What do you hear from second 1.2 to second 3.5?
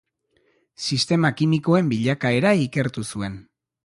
kimikoen bilakaera ikertu zuen.